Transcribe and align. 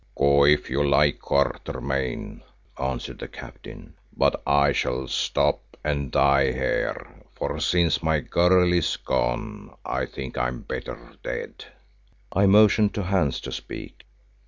"Go 0.17 0.45
if 0.45 0.67
you 0.67 0.83
like, 0.83 1.19
Quatermain," 1.19 2.41
answered 2.79 3.19
the 3.19 3.27
Captain, 3.27 3.93
"but 4.17 4.41
I 4.47 4.71
shall 4.71 5.07
stop 5.07 5.77
and 5.83 6.11
die 6.11 6.51
here, 6.53 7.21
for 7.35 7.59
since 7.59 8.01
my 8.01 8.19
girl 8.19 8.73
is 8.73 8.97
gone 8.97 9.75
I 9.85 10.07
think 10.07 10.39
I'm 10.39 10.61
better 10.61 10.97
dead." 11.21 11.65
I 12.33 12.47
motioned 12.47 12.95
to 12.95 13.03
Hans 13.03 13.39
to 13.41 13.51
speak. 13.51 14.07